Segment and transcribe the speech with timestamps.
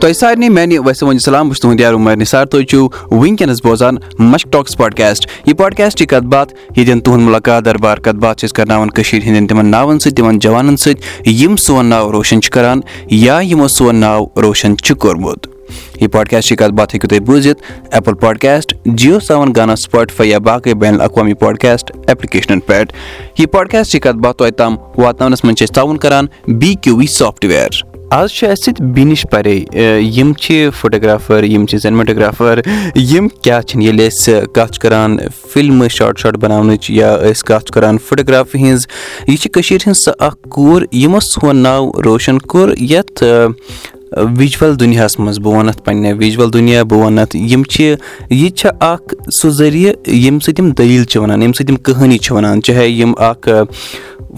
[0.00, 3.96] تۄہہِ سارنٕے میانہِ وسلم السلام بہٕ چھُس تُہُنٛد یار عمر نثار تُہۍ چھِو وٕنکیٚنس بوزان
[4.18, 8.44] مشک ٹاکٕس پاڈکاسٹ یہِ پاڈکاسٹ یہِ کتھ باتھ ییٚتٮ۪ن تُہُنٛد مُلاقات دربار کتھ باتھ چھِ
[8.46, 12.50] أسۍ کرناوان کٔشیٖر ہٕنٛدٮ۪ن تِمن ناوَن سۭتۍ تِمن جوانن سۭتۍ یِم سون ناو روشن چھِ
[12.52, 12.80] کران
[13.10, 15.59] یا یِمو سون ناو روشن چھُ کوٚرمُت
[16.00, 20.38] یہِ پاڈکاسٹ یہِ کتھ باتھ ہیٚکِو تُہۍ بوٗزِتھ ایپٕل پاڈکاسٹ جیو سیوَن گانا سُپاٹفاے یا
[20.38, 22.92] باقٕے بین الاقوامی پاڈکاسٹ ایپلِکیشنن پٮ۪ٹھ
[23.38, 26.26] یہِ پاڈکاسٹ یہِ کتھ باتھ توتہِ تام واتناونس منٛز چھِ أسۍ تعاوُن کران
[26.58, 29.52] بی کیو وی سافٹویر آز چھِ اَسہِ سۭتۍ بِنِش پرے
[30.16, 32.60] یِم چھِ فوٹوگرافر یِم چھِ سینماٹوگرافر
[32.96, 35.16] یِم کیاہ چھِنہٕ ییٚلہِ أسۍ کَتھ چھِ کران
[35.52, 38.86] فِلمہٕ شاٹ شاٹ بَناونٕچ یا أسۍ کَتھ چھِ کران فوٹوگرافی ہِنٛز
[39.28, 43.22] یہِ چھِ کٔشیٖر ہِنٛز سۄ اکھ کوٗر یِمو سون ناو روشن کوٚر یَتھ
[44.16, 47.94] وِجوَل دُنیاہَس منٛز بہٕ وَنہٕ اَتھ پَنٕنہِ وِجوَل دُنیا بہٕ وَنہٕ اَتھ یِم چھِ
[48.30, 52.18] یہِ چھِ اکھ سُہ ذٔریعہٕ ییٚمہِ سۭتۍ یِم دٔلیٖل چھِ وَنان ییٚمہِ سۭتۍ یِم کٕہٲنی
[52.18, 53.48] چھِ وَنان چاہے یِم اکھ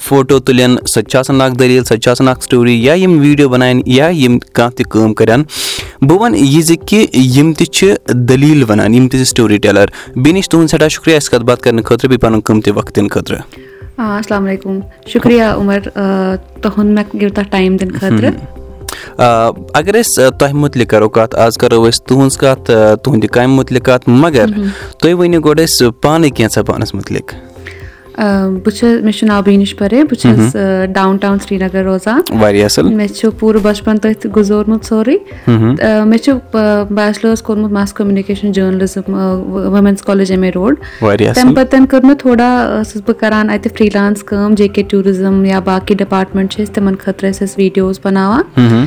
[0.03, 2.93] فوٹو تُلن سۄ تہِ چھِ آسان اکھ دٔلیٖل سۄ تہِ چھِ آسان اکھ سٹوری یا
[2.93, 5.43] یِم ویٖڈیو بَناون یا یِم کانٛہہ تہِ کٲم کَرن۔
[6.01, 9.87] بہٕ وَنہٕ یہِ زِ کہِ یِم تہِ چھِ دٔلیٖل وَنان یِم تہِ چھِ سٹوری ٹیلر۔
[10.16, 13.11] بیٚیہِ نِش تُہُنٛد سٮ۪ٹھاہ شُکرِیا اَسہِ کَتھ باتھ کرنہٕ خٲطرٕ بیٚیہِ پَنُن قۭمتی وقت دِنہٕ
[13.11, 13.41] خٲطرٕ۔
[13.96, 15.80] السلام علیکُم۔ شُکرِیا عُمر
[16.63, 18.62] تُہُنٛد مےٚ دِیِو تَتھ ٹایم دِنہٕ خٲطرٕ
[19.18, 22.71] اَگر أسۍ تۄہہِ مُتعلِق کَرو کَتھ آز کَرو أسۍ تُہنٛز کَتھ
[23.02, 24.46] تُہنٛدِ کامہِ مُتعلِق کَتھ مَگر
[24.99, 27.34] تُہۍ ؤنِو گۄڈٕ أسۍ پانَے کینٛژھا پانَس مُتعلِق
[28.18, 30.57] بہٕ چھَس مےٚ چھُ ناو بیٖنِش پَرے بہٕ چھَس
[30.95, 36.33] ڈاوُن ٹاوُن سرینگر روزان واریاہ اَصٕل مےٚ چھُ پوٗرٕ بَچپَن تٔتھۍ گُزورمُت سورُے مےٚ چھُ
[36.95, 39.15] بیچلٲرٕس کوٚرمُت mass communication journalism
[39.74, 42.49] women's college M A road تَمہِ پَتہٕ کٔر مےٚ تھوڑا
[42.80, 46.74] ٲسٕس بہٕ کَران اَتہِ فِرٛی لانٕس کٲم جے کے ٹوٗرِزٕم یا باقٕے ڈِپاٹمٮ۪نٛٹ چھِ أسۍ
[46.74, 48.85] تِمَن خٲطرٕ ٲسۍ أسۍ ویٖڈیوز بَناوان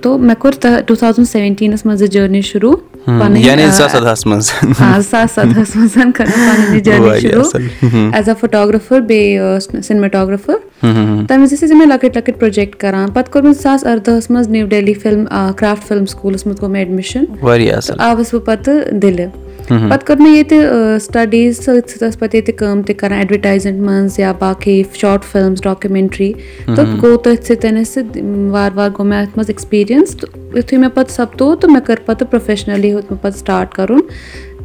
[0.00, 6.26] تو مےٚ کوٚر ٹوٗ تھاوزَنٛڈ سیوَنٹیٖنَس منٛز یہِ جٔرنی شروٗع زٕ ساس سَدہَس منٛز کٔر
[6.26, 12.16] مےٚ پَنٕنۍ یہِ جٔرنی شروٗع ایز اےٚ فوٹوگرافر بیٚیہِ سِنمٹوگرافر تَمہِ وِزِ ٲسۍ مےٚ لۄکٕٹۍ
[12.16, 15.24] لۄکٕٹۍ پروجیکٹ کران پَتہٕ کوٚر مےٚ زٕ ساس اَردہَس منٛز New Delhi film
[15.56, 17.24] craft film سکوٗلَس منٛز کوٚر مےٚ ایڈمِشن
[17.98, 19.26] آوُس بہٕ پَتہٕ دِلہِ
[19.70, 24.18] پَتہٕ کٔر مےٚ ییٚتہِ سٹڈیٖز سۭتۍ سۭتۍ ٲسۍ پَتہٕ ییٚتہِ کٲم تہِ کران ایڈوَٹایزَن منٛز
[24.18, 26.32] یا باقٕے شاٹ فِلمٕز ڈاکمینٹری
[26.66, 28.02] تہٕ گوٚو تٔتھۍ سۭتۍ اَسہِ
[28.50, 31.98] وارٕ وارٕ گوٚو مےٚ اَتھ منٛز ایٚکٕسپیٖرینٕس تہٕ یِتھُے مےٚ پَتہٕ سَپدو تہٕ مےٚ کٔر
[32.06, 34.00] پَتہٕ پروفیشنٔلی ہیوٚت مےٚ پَتہٕ سٹاٹ کَرُن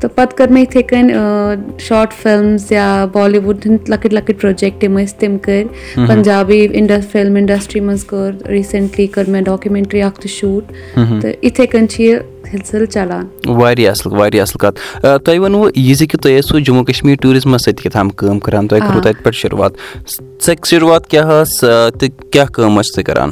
[0.02, 4.84] تہٕ پَتہٕ کٔر مےٚ یِتھٕے کٔنۍ شاٹ فِلمٕز یا بالی وُڈ ہٕنٛدۍ لۄکٕٹۍ لۄکٕٹۍ پروجیکٹ
[4.84, 6.68] یِم ٲسۍ تِم کٔرۍ پنجابی
[7.12, 12.04] فِلم اِنڈسٹری منٛز کٔر ریٖسنٹلی کٔر مےٚ ڈاکمینٹری اکھ تہِ شوٗٹ تہٕ یِتھٕے کٔنۍ چھِ
[12.04, 16.84] یہِ چلان واریاہ اَصٕل واریاہ اَصٕل کَتھ تۄہہِ ووٚنوٕ یہِ زِ کہِ تُہۍ ٲسوٕ جموں
[16.84, 21.60] کشمیٖر ٹوٗرِزمَس سۭتۍ کیٛاہ تام کٲم کران تۄہہِ کوٚروٕ تَتہِ پٮ۪ٹھ شُروعات شُروعات کیاہ ٲس
[21.60, 23.32] تہٕ کیاہ کٲم ٲسۍ تُہۍ کران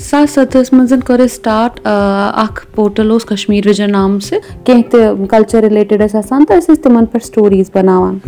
[0.00, 5.28] زٕ ساس منٛز کٔر اَسہِ سٹاٹ اکھ پوٹل اوس کشمیٖر وِجن نامہٕ سۭتۍ کیٚنٛہہ تہِ
[5.30, 8.18] کَلچر رِلیٹِڈ ٲسۍ آسان تہٕ أسۍ ٲسۍ تِمن پٮ۪ٹھ سٹوریٖز بَناوان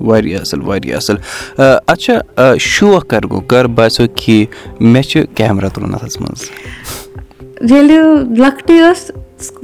[0.00, 1.16] واریاہ اَصٕل واریاہ اَصٕل
[1.86, 4.44] اچھا شوق کر گوٚو کر باسیٚو کہِ
[4.80, 6.50] مےٚ چھُ کیمرا تُلُن اَتھس منٛز
[7.70, 9.10] ییٚلہِ لۄکٹٕے ٲس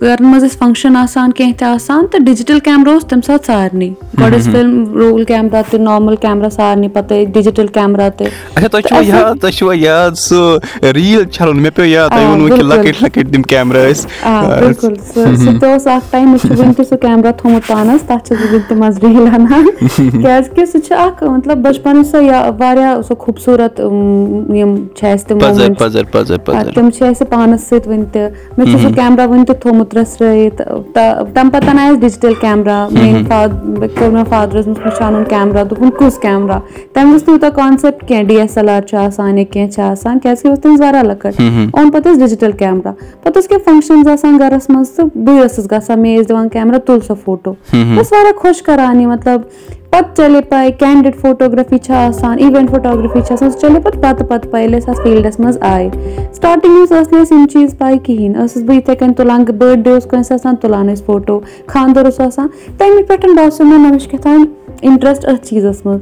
[0.03, 3.89] گرن منٛز ٲسۍ فنگشن آسان کیٚنٛہہ تہِ آسان تہٕ ڈِجٹل کیمرا اوس تَمہِ ساتہٕ سارنٕے
[4.19, 8.27] گۄڈٕ ٲسۍ فِلم رول کیمرا تہِ نارمل کیمرا سارنٕے پَتہٕ ڈِجٹل کیمرا تہِ
[14.61, 18.29] بِلکُل سُہ تہِ اوس اکھ ٹایم مےٚ چھُ وُنہِ تہِ سُہ کیمرا تھومُت پانَس تَتھ
[18.29, 22.51] چھَس بہٕ وٕنہِ تہِ منٛزٕ ریٖل اَنان کیازِ کہِ سُہ چھُ اکھ مطلب بَچپَنٕچ سۄ
[22.59, 28.29] واریاہ سُہ خوٗبصوٗرت یِم چھِ اَسہِ تِم چھِ اَسہِ پانَس سۭتۍ وٕنہِ تہِ
[28.59, 30.63] مےٚ چھُ سُہ کیمرا وٕنہِ تہِ تھومُت رٔژھرٲیِتھ
[30.95, 35.25] تَمہِ پَتہٕ آیہِ اَسہِ ڈِجٹل کیمرا میٲنۍ فادر کوٚر مےٚ فادرَس منٛز مےٚ چھُ اَنُن
[35.31, 36.59] کیمرا دوٚپُن کُس کیمرا
[36.93, 39.83] تَمہِ وِزِ نہٕ یوٗتاہ کانسیپٹ کیٚنٛہہ ڈی ایس ایل آر چھُ آسان یا کیٚنٛہہ چھُ
[39.83, 42.93] آسان کیازِ کہِ اوس تٔمِس واریاہ لۄکٕٹ اوٚن پَتہٕ اَسہِ ڈِجٹل کیمرا
[43.23, 46.79] پَتہٕ اوس کیٚنٛہہ فنگشنٕز آسان گرَس منٛز تہٕ بٕے ٲسٕس گژھان مےٚ ٲسۍ دِوان کیمرا
[46.87, 49.41] تُل سا فوٹو بہٕ ٲسٕس واریاہ خۄش کران یہِ مطلب
[49.93, 54.27] پَتہٕ چلے پاے کینڈِڈ فوٹوگرافی چھِ آسان اِوینٹ فوٹوگرافی چھِ آسان سُہ چلے پَتہٕ پَتہٕ
[54.29, 55.91] پَتہٕ پاے ییٚلہِ أسۍ اَتھ فیٖلڈَس منٛز آیہِ
[56.35, 59.81] سٹاٹِنٛگ منٛز ٲسۍ نہٕ اَسہِ یِم چیٖز پاے کِہینۍ ٲسٕس بہٕ یِتھٕے کٔنۍ تُلان بٔرتھ
[59.85, 61.39] ڈے اوس کٲنٛسہِ آسان تُلان ٲسۍ فوٹو
[61.73, 62.49] خاندر اوس آسان
[62.79, 64.45] تَمہِ پٮ۪ٹھ باسیٚو مےٚ مےٚ چھُ کیٛاہ تام
[64.81, 66.01] اِنٹرَسٹ أتھۍ چیٖزَس منٛز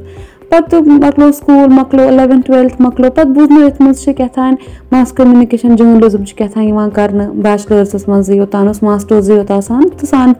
[0.49, 4.55] پَتہٕ مۄکلو سکوٗل مۄکلو اِلیوَنتھ ٹُویلتھ مۄکلو پَتہٕ بوٗز مےٚ أتھۍ منٛز چھِ کیٛاہ تام
[4.91, 9.87] ماس کوٚمنِکیشَن جٔرنلِزٕم چھُ کیٛاہ تام یِوان کَرنہٕ بیچلٲرسَس منٛزٕے یوٚتانۍ اوس ماسٹٲرزٕے یوت آسان
[9.89, 10.33] تہٕ سانہِ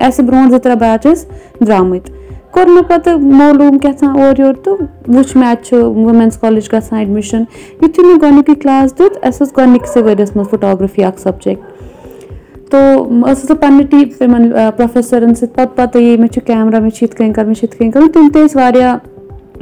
[0.00, 2.23] اَسہِ برونٛٹھ زٕ ترٛےٚ بیچ ٲسۍ درٛامٕتۍ
[2.54, 4.76] کوٚر مےٚ پَتہٕ معلوٗم کیٛاہ تام اورٕ یورٕ تہٕ
[5.14, 7.42] وٕچھ مےٚ اَتہِ چھُ وُمینٕز کالیج گژھان ایڈمِشَن
[7.82, 12.78] یِتھُے مےٚ گۄڈنیُکُے کٕلاس دیُت اَسہِ ٲس گۄڈنِکسٕے ؤرِیَس منٛز فوٹوگرافی اکھ سَبجیکٹ۔ تو
[13.26, 17.02] ٲسٕس بہٕ پَنٕنہِ ٹی تِمن پروفیسرَن سۭتۍ پَتہٕ پَتہٕ یی مےٚ چھُ کیمرا مےٚ چھُ
[17.02, 18.96] یِتھ کٔنۍ کَرُن مےٚ چھُ یِتھ کٔنۍ کَرُن تِم تہِ ٲسۍ واریاہ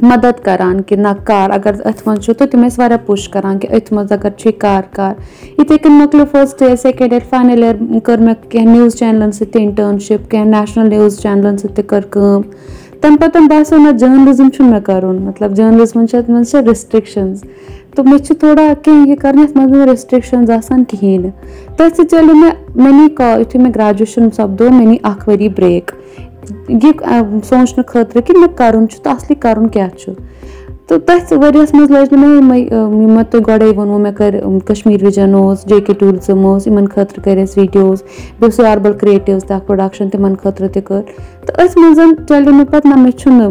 [0.03, 3.59] مدد کران کہِ نہ کر اَگر أتھۍ منٛز چھُ تہٕ تِم ٲسۍ واریاہ پُش کران
[3.59, 5.13] کہِ أتھۍ منٛز اَگر چھُ یہِ کر
[5.59, 7.75] یِتھٕے کٔنۍ مۄکلیو first year second year final year
[8.05, 12.01] کٔر مےٚ کیٚنٛہہ نِوٕز چینلَن سۭتۍ تہِ اِنٹٲرٕنشِپ کیٚنٛہہ نیشنَل نِوٕز چینلَن سۭتۍ تہِ کٔر
[12.11, 12.43] کٲم
[13.03, 17.41] تَمہِ پَتہٕ باسیٚو نہ جٔرنلِزم چھُنہٕ مےٚ کَرُن مطلب جٔرنلِزمَس چھِ اَتھ منٛز چھِ رِسٹرٛکشَنٕز
[17.95, 21.23] تہٕ مےٚ چھِ تھوڑا کینٛہہ یہِ کَرُن یَتھ منٛز نہٕ رِسٹرٛکشَنٕز آسان کِہیٖنۍ.
[21.23, 21.33] نہٕ
[21.77, 25.49] تٔتھۍ سۭتۍ چَلیو مےٚ مےٚ نی کا یُتھُے مےٚ گرٛیجویشَن سَپدو مےٚ نی اَکھ ؤری
[25.49, 25.91] برٛیک
[26.69, 26.93] یہِ
[27.49, 30.13] سونٛچنہٕ خٲطرٕ کہِ مےٚ کَرُن چھُ تہٕ اَصلی کَرُن کیٛاہ چھُ
[30.93, 35.05] تہٕ تٔتھۍ ؤریَس منٛز لٲج نہٕ مےٚ یِمَے یِمو تۄہہِ گۄڈَے ووٚنوُ مےٚ کٔرۍ کَشمیٖر
[35.05, 39.45] وِجَن اوس جے کے ٹوٗرِزٕم اوس یِمَن خٲطرٕ کٔرۍ اَسہِ ویٖڈیوز بیٚیہِ اوس یاربَل کِرٛییٹِوٕز
[39.45, 41.01] تہِ اَکھ پرٛوڈَکشَن تِمَن خٲطرٕ تہِ کٔر۔
[41.47, 41.99] تہٕ أتھۍ منٛز
[42.29, 43.51] چَلیو مےٚ پَتہٕ نہ مےٚ چھُنہٕ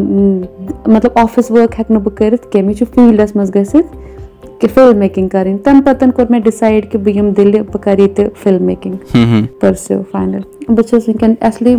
[0.86, 3.96] مطلب آفِس ؤرٕک ہٮ۪کہٕ نہٕ بہٕ کٔرِتھ کینٛہہ مےٚ چھُ فیٖلڈَس منٛز گٔژھِتھ
[4.60, 7.98] کہِ فِلم میکِنٛگ کَرٕنۍ۔ تَمہِ پَتہٕ کوٚر مےٚ ڈِسایڈ کہِ بہٕ یِمہٕ دِلہِ بہٕ کَرٕ
[7.98, 8.96] ییٚتہِ فِلم میکِنٛگ
[9.60, 11.74] پٔرسِو فاینَل بہٕ چھَس وٕنکیٚن اٮ۪سلی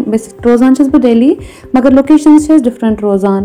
[0.46, 1.34] روزان چھَس بہٕ ڈہلی
[1.74, 3.44] مگر لوکیشَنٕز چھِ اَسہِ ڈِفرَنٛٹ روزان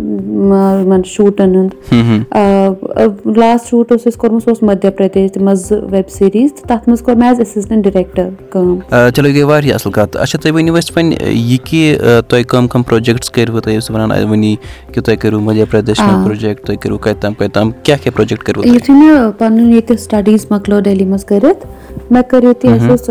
[0.83, 5.83] یِمَن شوٗٹَن ہُنٛد لاسٹ شوٗٹ اوس اَسہِ کوٚرمُت سُہ اوس مٔدھیہ پرٛدیش تِم ٲس زٕ
[5.91, 8.79] ویب سیٖریٖز تہٕ تَتھ منٛز کوٚر مےٚ ایز اٮ۪سِسٹَنٛٹ ڈِریکٹَر کٲم
[9.15, 11.99] چلو یہِ گٔے واریاہ اَصٕل کَتھ اچھا تُہۍ ؤنِو اَسہِ وۄنۍ یہِ کہِ
[12.29, 14.55] تۄہہِ کٕم کٕم پرٛوجَکٹٕس کٔرِوٕ تُہۍ ٲسِو وَنان وٕنی
[14.93, 18.17] کہِ تۄہہِ کٔرِو مٔدھیہ پرٛدیش منٛز پرٛوجَکٹ تُہۍ کٔرِو کَتہِ تام کَتہِ تام کیٛاہ کیٛاہ
[18.17, 21.67] پرٛوجَکٹ کٔرِو یُتھُے مےٚ پَنُن ییٚتہِ سٹَڈیٖز مۄکلٲو دہلی منٛز کٔرِتھ
[22.11, 23.07] مےٚ کٔر ییٚتہِ اَسہِ اوس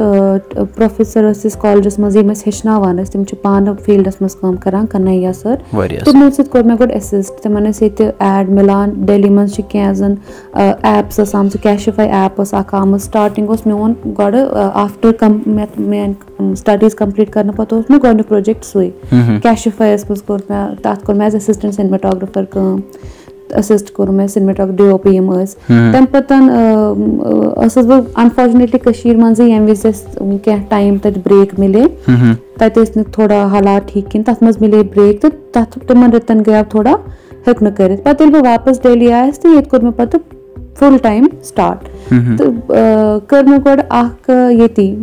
[0.75, 4.55] پرٛوفیسَر ٲسۍ أسۍ کالجَس منٛز یِم أسۍ ہیٚچھناوان ٲسۍ تِم چھِ پانہٕ فیٖلڈَس منٛز کٲم
[4.63, 5.55] کَران کَنَیا سَر۔
[6.05, 9.93] تِمَن سۭتۍ کوٚر مےٚ گۄڈٕ اٮ۪سِسٹ تِمَن ٲسۍ ییٚتہِ ایڈ مِلان دہلی منٛز چھِ کینٛہہ
[9.93, 10.13] زَن
[10.53, 16.55] ایپٕس ٲس آمژٕ کیشِفاے ایپ ٲس اَکھ آمٕژ سٹاٹِنٛگ اوس میون گۄڈٕ آفٹَر کَم میٛانہِ
[16.57, 18.89] سٹَڈیٖز کَمپٕلیٖٹ کَرنہٕ پَتہٕ اوس مےٚ گۄڈنیُک پرٛوجَکٹ سُے۔
[19.43, 22.79] کیشِفایَس منٛز کوٚر مےٚ تَتھ کوٚر مےٚ ایز اٮ۪سِسٹَنٛٹ سِنمِٹاگرٛافَر کٲم
[23.53, 25.91] اٮ۪سِسٹ کوٚر مےٚ سِنمِٹاگ ڈی او پی یِم ٲسۍ.
[25.91, 26.39] تَمہِ پَتہٕ
[27.65, 31.83] ٲسٕس بہٕ اَنفارچُنیٹلی کٔشیٖرِ منٛزٕے ییٚمہِ وِزِ اَسہِ کینٛہہ ٹایم تَتہِ برٛیک مِلے.
[32.57, 36.41] تَتہِ ٲسۍ نہٕ تھوڑا حالات ٹھیٖک کِہیٖنۍ تَتھ منٛز مِلے برٛیک تہٕ تَتھ تِمَن رٮ۪تَن
[36.47, 38.01] گٔیو تھوڑا ہیوٚک نہٕ کٔرِتھ.
[38.03, 40.21] پَتہٕ ییٚلہِ بہٕ واپَس ڈہلی آیَس تہٕ ییٚتہِ کوٚر مےٚ پَتہٕ
[40.79, 44.93] فُل ٹایم سٹاٹ تہٕ کٔر مےٚ گۄڈٕ اَکھ ییٚتی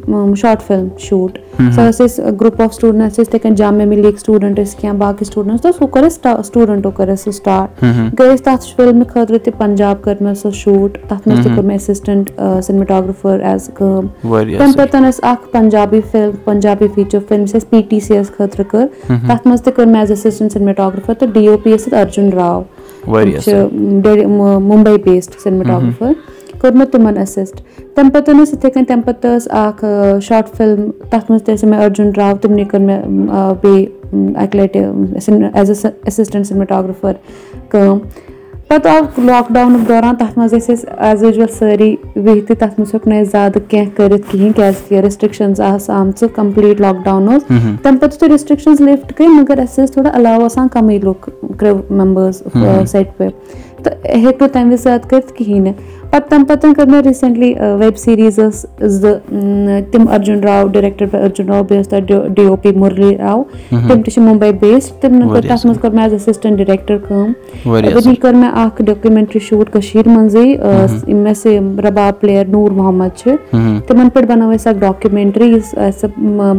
[0.41, 4.19] شاٹ فِلم شوٗٹ سۄ ٲس أسۍ گرُپ آف سٹوٗڈنٛٹ ٲسۍ أسۍ یِتھَے کٔنۍ جامع مِلیٖک
[4.19, 7.83] سٹوٗڈنٛٹ ٲسۍ کینٛہہ باقٕے سٹوٗڈنٛٹٕس تہٕ سُہ کوٚر اَسہِ سٹوٗڈَنٹو کٔر اَسہِ سُہ سٹاٹ
[8.21, 11.65] گٔے أسۍ تَتھ فِلمہِ خٲطرٕ تہِ پَنجاب کٔر مےٚ سۄ شوٗٹ تَتھ منٛز تہِ کوٚر
[11.65, 12.31] مےٚ اٮ۪سِسٹَنٛٹ
[12.65, 17.83] سِنمِٹاگرٛافَر ایز کٲم تَمہِ پَتہٕ ٲسۍ اَکھ Punjabi film Punjabi feature film یُس اَسہِ پی
[17.89, 21.47] ٹی سی یَس خٲطرٕ کٔر تَتھ منٛز تہِ کٔر مےٚ ایز اٮ۪سِسٹَنٛٹ سِنمِٹاگرٛافَر تہٕ ڈی
[21.47, 22.63] او پی ٲسِتھ أرجُن راو
[23.07, 24.27] چھِ
[24.69, 26.13] مُمبے بیسڈ سِنمِٹاگرٛافَر
[26.61, 27.61] کوٚر مےٚ تِمَن اٮ۪سِسٹ
[27.95, 29.85] تَمہِ پَتہٕ ٲسۍ یِتھَے کٔنۍ تَمہِ پَتہٕ ٲس اَکھ
[30.27, 33.01] شاٹ فِلم تَتھ منٛز تہِ ٲسۍ مےٚ أرجُن راو تِمنٕے کٔر مےٚ
[33.63, 33.87] بیٚیہِ
[34.37, 34.85] اَکہِ لَٹہِ
[35.55, 37.13] ایز اےٚ اٮ۪سِسٹَنٛٹ سِنمِٹاگرٛافَر
[37.69, 37.99] کٲم
[38.75, 43.07] پَتہٕ آو لاکڈاوُنُک دوران تَتھ منٛز ٲسۍ أسۍ ایز یوٗجوَل سٲری بِہتھٕے تَتھ منٛز ہیوٚک
[43.09, 48.15] نہٕ اَسہِ زیادٕ کینٛہہ کٔرِتھ کِہیٖنۍ کیٛازِکہِ رِسٹرٛکشَنٕز آسہٕ آمژٕ کَمپٕلیٖٹ لاکڈاوُن اوس تَمہِ پَتہٕ
[48.15, 51.29] یُتھُے رِسٹرٛکشَنٕز لِفٹ گٔے مگر اَسہِ ٲسۍ تھوڑا علاوٕ آسان کَمٕے لُکھ
[51.59, 52.43] کرٛو مٮ۪مبٲرٕس
[52.91, 56.87] سٮ۪ٹ پٮ۪ٹھ تہٕ ہیٚکہِ نہٕ تَمہِ وِزِ زیادٕ کٔرِتھ کِہیٖنۍ نہٕ پَتہٕ تَمہِ پَتہٕ کٔر
[56.87, 58.67] مےٚ ریٖسٮ۪نٛٹلی ویب سیٖریٖز ٲس
[59.01, 63.17] زٕ تِم أرجُن راو ڈِریکٹَر باے أرجُن راو بیٚیہِ ٲس تَتھ D O P Murli
[63.19, 66.99] Rao تِم تہِ چھِ مُمبے بیسڈ تِمن کٔر تَتھ منٛز کٔر مےٚ ایز اٮ۪سِسٹَنٛٹ ڈِریکٹَر
[67.09, 67.33] کٲم
[67.67, 73.35] وٕنی کٔر مےٚ اَکھ ڈاکیوٗمٮ۪نٛٹرٛی شوٗٹ کٔشیٖرِ منٛزٕے یِم اَسہِ رَباب پٕلیر نوٗر محمد چھِ
[73.51, 76.11] تِمَن پٮ۪ٹھ بَنٲو اَسہِ اَکھ ڈاکیوٗمٮ۪نٛٹرٛی یُس اَسہِ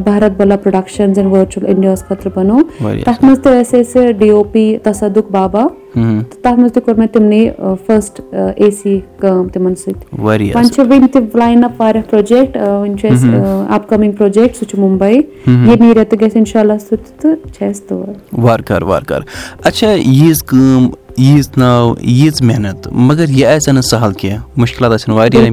[0.03, 2.59] Bharat Bala productions and virtual اِنڈیاہَس خٲطرٕ بَنوو
[3.05, 5.65] تَتھ منٛز تہِ ٲسۍ اَسہِ ڈی او پی تَصدُق بابا
[5.95, 7.49] تہٕ تَتھ منٛز تہِ کوٚر مےٚ تِمنٕے
[7.85, 12.99] فٔسٹ اے سی کٲم تِمن سۭتۍ وۄنۍ چھِ وٕنہِ تہِ لاین اَپ واریاہ پروجیکٹ وٕنہِ
[12.99, 13.29] چھُ اَسہِ
[13.75, 17.67] اَپ کَمِنٛگ پروجیکٹ سُہ چھُ مُمبے ییٚمہِ رٮ۪تہٕ گژھِ اِنشاء اللہ سُہ تہِ تہٕ چھِ
[17.67, 18.13] اَسہِ تور
[18.45, 19.25] وارٕ کارٕ وارٕ کارٕ
[19.63, 20.87] اچھا ییٖژ کٲم
[21.17, 25.51] ییٖژ ناو ییٖژ محنت مگر یہِ آسہِ نہٕ سَہل کینٛہہ مُشکِلات آسن واریاہ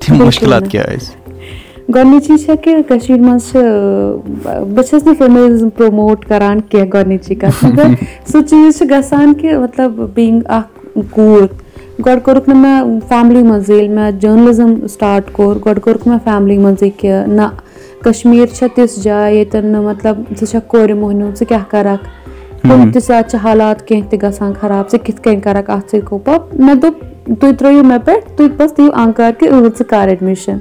[0.00, 1.20] تِم مُشکِلات کیٛاہ آسہِ
[1.94, 3.58] گۄڈنِچی چھےٚ کہِ کٔشیٖر منٛز چھِ
[4.74, 7.94] بہٕ چھَس نہٕ فِمیلزم پرٛموٹ کران کینٛہہ گۄڈنِچی کَتھ مگر
[8.32, 11.46] سُہ چیٖز چھُ گژھان کہِ مطلب بیٖنگ اکھ کوٗر
[11.98, 16.58] گۄڈٕ کوٚرُکھ نہٕ مےٚ فیملی منٛزٕے ییٚلہِ مےٚ جٔرنلِزم سٹاٹ کوٚر گۄڈٕ کوٚرُکھ مےٚ فیملی
[16.58, 17.48] منٛزٕے کہِ نہ
[18.04, 22.08] کَشمیٖر چھےٚ تِژھ جاے ییٚتٮ۪ن نہٕ مطلب ژٕ چھَکھ کورِ موہنیوٗ ژٕ کیاہ کَرکھ
[22.62, 26.06] کُنہِ تہِ ساتہٕ چھِ حالات کیٚنٛہہ تہِ گژھان خراب ژٕ کِتھ کٔنۍ کَرکھ اَتھ سۭتۍ
[26.08, 26.96] کوپَپ مےٚ دوٚپ
[27.40, 30.58] تُہۍ ترٲیِو مےٚ پٮ۪ٹھ تُہۍ بَس دِیِو اَنکار کہِ ٲں ژٕ کر ایڈمِشن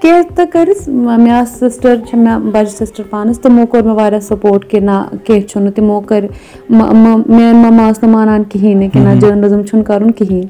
[0.00, 4.20] کیٚنٛہہ تہٕ کٔرِس مےٚ آسہٕ سِسٹر چھِ مےٚ بَجہِ سِسٹر پانَس تِمو کوٚر مےٚ واریاہ
[4.20, 6.28] سَپوٹ کہِ نہ کیٚنٛہہ چھُنہٕ تِمو کٔرۍ
[6.68, 10.46] میٲنۍ مما ٲس نہٕ مانان کِہینۍ نہٕ کہِ نہ جٔرنلِزم چھُنہٕ کَرُن کِہینۍ۔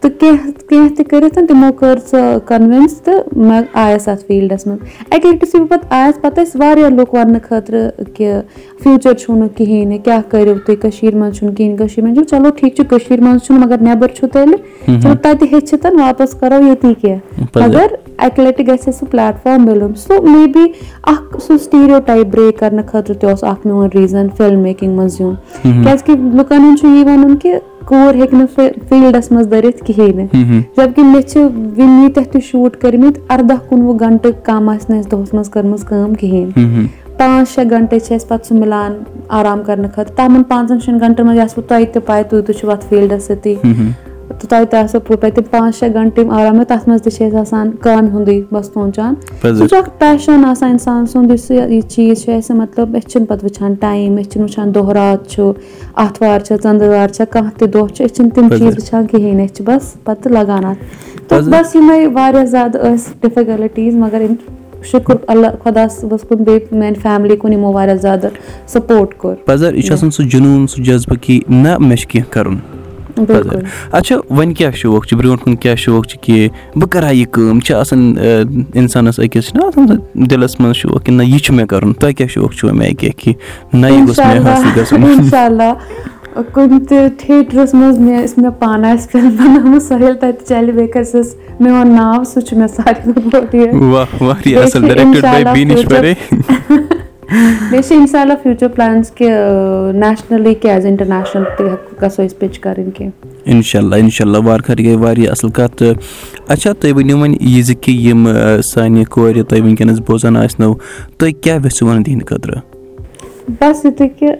[0.00, 4.78] تہٕ کیٚنٛہہ کیٚنٛہہ تہِ کٔرِتھ تِمو کٔر سۄ کَنوِنٕس تہٕ مےٚ آیَس اَتھ فیٖلڈَس منٛز۔
[5.10, 8.32] اَکہِ لَٹہِ یُتھُے بہٕ پَتہٕ آیَس پَتہٕ ٲسۍ واریاہ لُکھ وَننہٕ خٲطرٕ کہِ
[8.82, 12.24] فیوٗچر چھُو نہٕ کِہینۍ نہٕ کیاہ کٔرِو تُہۍ کٔشیٖر منٛز چھُنہٕ کِہینۍ کٔشیٖر منٛز چھُ
[12.30, 16.62] چلو ٹھیٖک چھُ کٔشیٖر منٛز چھُنہٕ مَگر نیبر چھُ تیٚلہِ۔ چلو تَتہِ ہیٚچھِتھ واپَس کَرو
[16.66, 17.86] ییٚتی کیٚنٛہہ۔ مَگر
[18.18, 20.64] اَکہِ لَٹہِ گژھِ اَسہِ سُہ پلیٹ فارم مِلُن سُہ مے بی
[21.12, 25.20] اکھ سُہ سِٹیٖریو ٹایپ برٛیک کرنہٕ خٲطرٕ تہِ اوس اکھ میون ریٖزن فِلم میکِنگ منٛز
[25.20, 29.84] یُن کیازِ کہِ لُکن ہُنٛد چھُ یی وَنُن کہِ کوٗر ہیٚکہِ نہٕ فیٖلڈَس منٛز دٔرِتھ
[29.84, 34.68] کِہینۍ نہٕ جب کہِ مےٚ چھِ وٕنہِ ییٖتیاہ تہِ شوٗٹ کٔرمٕتۍ اَردہ کُنوُہ گنٹہٕ کَم
[34.68, 36.86] آسہِ نہٕ اَسہِ دۄہَس منٛز کٔرمٕژ کٲم کِہینۍ
[37.18, 38.92] پانٛژھ شےٚ گنٛٹے چھِ اَسہِ پَتہٕ سُہ مِلان
[39.40, 42.70] آرام کرنہٕ خٲطرٕ تَمن پانٛژن شیٚن گنٛٹن منٛز آسوٕ تۄہہِ تہِ پاے تُہۍ تہِ چھِو
[42.70, 43.54] اَتھ فیٖلڈَس سۭتی
[44.48, 47.70] تہِ آسیو پَتہٕ تِم پانٛژھ شےٚ گنٛٹہٕ یِم آرام تَتھ منٛز تہِ چھِ أسۍ آسان
[47.80, 52.32] کامہِ ہُنٛدُے بَس سونٛچان سُہ چھُ اکھ پیشن آسان اِنسان سُنٛد یُس یہِ چیٖز چھُ
[52.36, 55.52] اَسہِ مطلب أسۍ چھِنہٕ پَتہٕ وٕچھان ٹایم أسۍ چھِنہٕ وٕچھان دۄہ راتھ چھُ
[56.04, 59.54] آتھوار چھےٚ ژنٛدٕروار چھےٚ کانٛہہ تہِ دۄہ چھُ أسۍ چھِنہٕ تِم چیٖز وٕچھان کِہینۍ أسۍ
[59.54, 60.78] چھِ بَس پَتہٕ لگان اَتھ.
[61.28, 64.22] تہٕ بَس یِمے واریاہ زیادٕ ٲسۍ ڈِفِکَلٹیٖز مَگر
[64.90, 68.30] شُکُر اللہ خۄدا صٲبَس کُن بیٚیہِ میانہِ فیملی کُن یِمو واریاہ زیادٕ
[68.66, 69.34] سَپوٹ کوٚر.
[69.74, 72.56] یہِ چھُ آسان سُہ جنوٗن سُہ جذبہٕ کہِ نہ مےٚ چھُ کیٚنٛہہ کَرُن
[73.92, 77.26] اچھا وۄنۍ کیاہ شوق چھُ برونٛٹھ کُن کیاہ شوق چھُ کہِ بہٕ کرٕ ہا یہِ
[77.30, 78.14] کٲم چھِ آسان
[78.74, 82.28] اِنسانَس أکِس چھُنہ آسان دِلَس منٛز شوق کہِ نہ یہِ چھُ مےٚ کَرُن۔ تۄہہِ کیاہ
[82.28, 83.34] شوق چھُو مےٚ کیٚنٛہہ کہِ
[83.72, 85.02] نہ یہِ گوٚژھ مےٚ حٲصِل گژھُن۔
[86.52, 90.92] کُنہِ تہِ تھیٹرَس منٛز مےٚ یۄس مےٚ پانہٕ آسہِ فِلم بَنٲومٕژ سۄ تَتہِ چَلہِ بیٚیہِ
[90.92, 91.20] کَرِ سُہ
[91.60, 93.12] میون ناو سُہ چھُ مےٚ ساروی
[97.32, 99.28] بیٚیہِ چھِ اِنشاء اللہ فیوٗچر پٕلانٕز کہِ
[99.98, 101.66] نیشنَلٕے کیازِ اِنٹرنیشنَل تہِ
[102.02, 105.76] گژھو أسۍ پِچ کَرٕنۍ کینٛہہ اِنشاء اللہ اِنشاء اللہ وارٕ کارٕ گٔے واریاہ اَصٕل کَتھ
[105.76, 105.94] تہٕ
[106.48, 108.28] اچھا تُہۍ ؤنِو وۄنۍ یہِ زِ کہِ یِم
[108.64, 110.72] سانہِ کورِ تۄہہِ وٕنکیٚنَس بوزان آسنو
[111.18, 112.60] تُہۍ کیاہ ویژھِو وَنُن تِہِنٛدِ خٲطرٕ
[113.60, 114.32] بَس یِتُے کہِ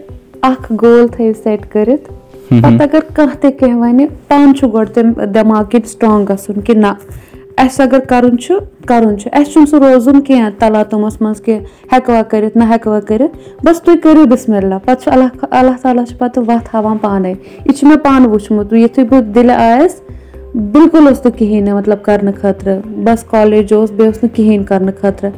[0.51, 2.11] اکھ گول تھٲیِو سیٹ کٔرِتھ
[2.49, 6.75] پَتہٕ اَگر کانٛہہ تہِ کیٚنٛہہ وَنہِ پانہٕ چھُ گۄڈٕ تَمہِ دٮ۪ماغ کِنۍ سٹرانٛگ گژھُن کہِ
[6.75, 6.93] نہ
[7.57, 8.55] اَسہِ اَگر کَرُن چھُ
[8.87, 11.57] کَرُن چھُ اَسہِ چھُنہٕ سُہ روزُن کیٚنٛہہ تَلاتُمَس منٛز کہِ
[11.91, 16.05] ہٮ۪کوا کٔرِتھ نہ ہٮ۪کوا کٔرِتھ بَس تُہۍ کٔرِو بِسمہِ اللہ پَتہٕ چھُ اللہ اللہ تعالیٰ
[16.05, 20.01] چھُ پَتہٕ وَتھ ہاوان پانَے یہِ چھُ مےٚ پانہٕ وٕچھمُت یِتھُے بہٕ دِلہِ آیَس
[20.53, 24.65] بِلکُل اوس نہٕ کِہیٖنۍ نہٕ مطلب کَرنہٕ خٲطرٕ بَس کالیج اوس بیٚیہِ اوس نہٕ کِہیٖنۍ
[24.69, 25.31] کَرنہٕ خٲطرٕ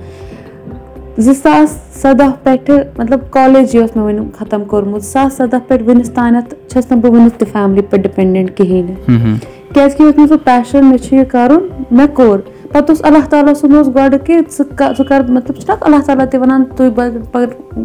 [1.17, 5.83] زٕ ساس سَداہ پٮ۪ٹھٕ مطلب کالیجی اوس مےٚ وٕنہِ ختم کوٚرمُت زٕ ساس سَداہ پٮ۪ٹھ
[5.87, 10.17] وٕنیُک تانٮ۪تھ چھَس نہٕ بہٕ وٕنیُک تہِ فیملی پٮ۪ٹھ ڈِپٮ۪نٛڈٮ۪نٛٹ کِہیٖنۍ نہٕ کیٛازِ کہِ یُس
[10.17, 12.39] مےٚ سُہ پیشَن مےٚ چھُ یہِ کَرُن مےٚ کوٚر۔
[12.71, 14.65] پَتہٕ اوس اللہ تعالیٰ سُنٛد اوس گۄڈٕ کہِ ژٕ
[14.97, 16.89] ژٕ کَر مطلب چھُنہ اللہ تعالیٰ تہِ وَنان تُہۍ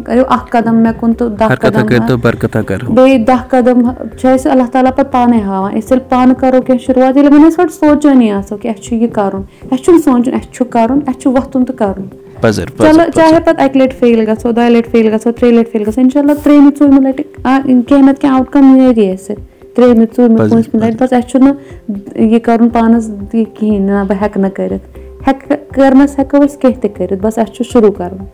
[0.05, 1.85] کٔرِو اکھ قدم مےٚ کُن تہٕ دہ قدم
[2.95, 3.81] بیٚیہِ دہ قدم
[4.19, 7.47] چھُ اَسہِ اللہ تعالیٰ پَتہٕ پانَے ہاوان۔ أسۍ ییٚلہِ پانہٕ کَرو کیٚنٛہہ شُروعات ییٚلہِ وۄنۍ
[7.47, 10.99] أسۍ گۄڈٕ سونٛچٲنی آسو کہِ اَسہِ چھُ یہِ کَرُن اَسہِ چھُنہٕ سونٛچُن اَسہِ چھُ کَرُن
[11.07, 12.07] اَسہِ چھُ وۄتھُن تہٕ کَرُن۔
[12.77, 16.01] چلو چاہے پَتہٕ اَکہِ لَٹہِ فیل گژھو دۄیہِ لَٹہِ فیل گژھو ترٛیٚیہِ لَٹہِ فیل گژھو
[16.01, 19.35] اِنشاء اللہ ترٛیٚیِمہِ ژوٗرمہِ لَٹہِ کیٚنٛہہ نَتہٕ کیٚنٛہہ آوُٹ کَم نیرِ اَسہِ
[19.75, 21.53] ترٛیٚیِمہِ ژوٗرمہِ پوٗنٛژمہِ لَٹہِ بَس اَسہِ چھُنہٕ
[22.15, 26.81] یہِ کَرُن پانَس یہِ کِہیٖنۍ نہ بہٕ ہٮ۪کہٕ نہٕ کٔرِتھ۔ ہٮ۪کہٕ کَرنَس ہٮ۪کو أسۍ کیٚنٛہہ
[26.81, 28.25] تہِ کٔرِتھ بَس اَسہِ چھُ شروٗع کَرُن۔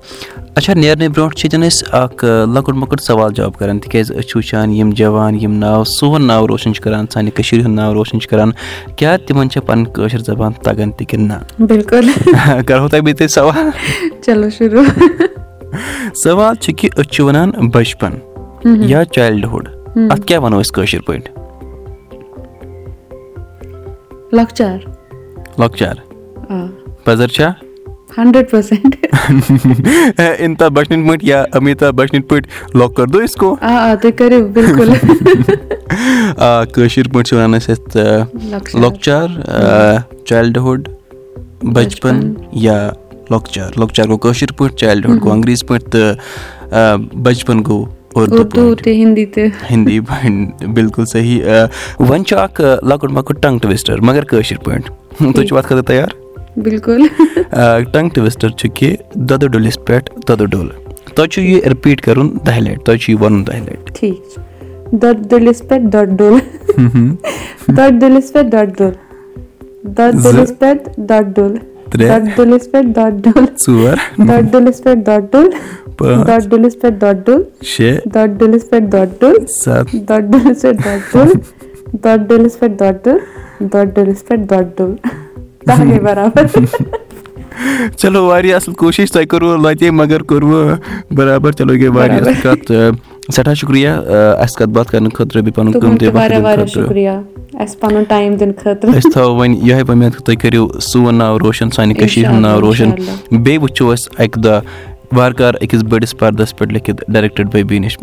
[0.56, 4.38] اچھا نیرنہٕ برونٛٹھ چھِ ییٚتٮ۪ن أسۍ اکھ لۄکُٹ مۄکُٹ سوال جواب کران تِکیازِ أسۍ چھِ
[4.38, 8.20] وٕچھان یِم جوان یِم ناو سون ناو روشَن چھِ کران سانہِ کٔشیٖر ہُنٛد ناو روشَن
[8.20, 8.51] چھِ کران۔
[8.96, 12.10] کیاہ تِمن چھےٚ پَنٕنۍ کٲشِر زَبان تَگان تہِ کِنہٕ نہ؟ بِلکُل۔
[12.67, 13.70] کرہو تۄہہِ بیٚیہِ تۄہہِ سوال؟
[14.25, 14.86] چلو شروٗع۔
[16.15, 18.13] سوال چھُ کہِ أسۍ چھِ وَنان بَچپَن
[18.65, 21.32] یا چایلڈٕہُڈ اَتھ کیاہ وَنو أسۍ کٲشِر پٲٹھۍ
[24.34, 24.77] لۄکچار
[25.60, 25.96] لۄکچار
[27.06, 27.51] پَزر چھا
[32.27, 32.48] پٲٹھۍ پٲٹھۍ
[36.38, 37.74] آ کٲشِر پٲٹھۍ چھِ وَنان أسۍ
[38.80, 39.27] لۄکچار
[40.25, 40.89] چایلڈٕہُڈ
[41.74, 42.77] بَچپَن یا
[43.30, 45.22] لۄکچار لۄکچار گوٚو کٲشِر پٲٹھۍ چایلڈٕہُڈ
[47.68, 47.86] گوٚو
[48.26, 48.92] تہٕ
[49.72, 51.44] ہِندی پٲٹھۍ بِلکُل صحیح
[52.00, 56.08] وۄنۍ چھُ اکھ لۄکُٹ مۄکُٹ ٹنٛگ ٹُوِسٹر مَگر کٲشِر پٲٹھۍ تُہۍ چھِو اَتھ خٲطرٕ تَیار
[56.58, 57.08] بِلکُل
[57.92, 60.68] ٹنٛگ ٹُوِسٹر چھُ کہِ دۄدٕ ڈُلِس پٮ۪ٹھ دۄدٕ ڈُل
[61.16, 64.12] تۄہہِ چھُو یہِ رِپیٖٹ کَرُن دَہہِ لَٹہِ تۄہہِ چھُ یہِ وَنُن دَہہِ لَٹہِ
[64.92, 66.36] دۄدٕ ڈُلِس پٮ۪ٹھ دۄدٕ ڈُل
[67.78, 68.92] دۄدٕ ڈُلِس پٮ۪ٹھ دۄدٕ ڈُل
[69.98, 71.58] دۄدٕ ڈُلِس پٮ۪ٹھ دۄدٕ ڈُل
[71.94, 75.50] دۄدٕ ڈُلِس پٮ۪ٹھ دۄدٕ ڈُل ژور دۄدٕ ڈُلِس پٮ۪ٹھ دۄدٕ ڈُل
[87.98, 90.75] چلو واریاہ اَصٕل کوٗشِش تۄہہِ کوٚروٕ لَتہِ مَگر کوٚروٕ
[91.16, 92.72] برابر چلو یہِ گٔے واریاہ اَصٕل کَتھ
[93.36, 93.96] سٮ۪ٹھاہ شُکرِیا
[94.44, 95.72] اَسہِ کَتھ باتھ کرنہٕ خٲطرٕ بیٚیہِ پَنُن
[98.98, 102.89] أسۍ تھاوو وۄنۍ یِہوے وۄمید تُہۍ کٔرِو سون ناو روشَن سانہِ کٔشیٖر ہُنٛد ناو روشَن
[103.32, 104.60] بیٚیہِ وٕچھو أسۍ اَکہِ دۄہ
[105.16, 107.98] وارٕ کارٕ أکِس بٔڑِس پَردَس پٮ۪ٹھ لیکھِتھ ڈایریکٹِڈ باے بیٖنِش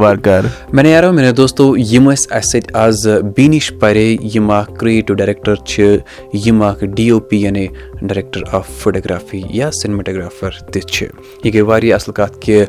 [0.00, 3.06] وارٕ کارٕ مےٚ یارو مےٚ دوستو یِم ٲسۍ اَسہِ سۭتۍ آز
[3.36, 5.96] بیٖنِش پَرے یِم اکھ کِرٛییٹِو ڈایریکٹر چھِ
[6.46, 7.66] یِم اکھ ڈی او پی یعنی
[8.08, 11.06] ڈایریکٹر آف فوٹوگرافی یا سِنمٹوگرافر تہِ چھِ۔
[11.44, 12.64] یہِ گٔے واریاہ اَصٕل کَتھ کہِ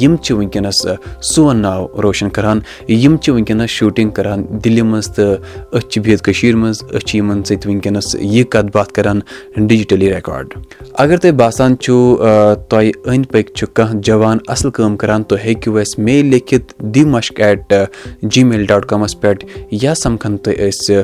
[0.00, 0.86] یِم چھِ وٕنکیٚنَس
[1.34, 5.36] سون ناو روشَن کران یِم چھِ وٕنکیٚنَس شوٗٹِنٛگ کران دِلہِ منٛز تہٕ
[5.72, 9.20] أسۍ چھِ بِہِتھ کٔشیٖر منٛز أسۍ چھِ یِمن سۭتۍ وٕنکیٚنَس یہِ کَتھ باتھ کران
[9.66, 10.54] ڈِجٹٔلی رِکاڈ
[11.02, 12.16] اَگر تۄہہِ باسان چھُو
[12.68, 17.04] تۄہہِ أنٛدۍ پٔکۍ چھُ کانٛہہ جوان اَصٕل کٲم کران تُہۍ ہیٚکِو اَسہِ میل لیکھِتھ دِ
[17.14, 17.72] مَشک ایٹ
[18.22, 21.02] جی میل ڈاٹ کامَس پٮ۪ٹھ یا سَمکھن تُہۍ أسۍ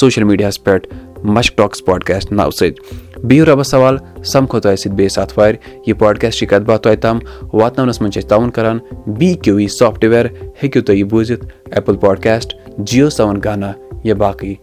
[0.00, 0.86] سوشَل میٖڈیاہَس پٮ۪ٹھ
[1.24, 3.96] مشک ٹاکٕس پاڈکاسٹ ناوٕ سۭتۍ بِہِو رۄبَس سوال
[4.32, 7.18] سَمکھو تۄہہِ سۭتۍ بیٚیہِ ساتہٕ وارِ یہِ پاڈکاسٹٕچ کَتھ باتھ تۄہہِ تام
[7.52, 8.78] واتناونَس منٛز چھِ أسۍ تاوُن کَران
[9.18, 10.26] بی کیوٗ وی سافٹوِیَر
[10.62, 13.72] ہیٚکِو تُہۍ یہِ بوٗزِتھ ایپٕل پاڈکاسٹ جِیو سیوَن گانا
[14.04, 14.54] یا باقٕے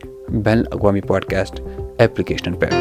[0.43, 1.61] بین الاقوامی پاڈکاسٹ
[1.97, 2.73] ایپلِکیشنَن پٮ۪ٹھ